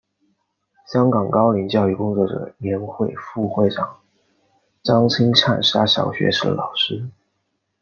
[0.91, 3.99] 香港高龄教育工作者联会副会长
[4.81, 7.07] 张钦灿是他小学时的老师。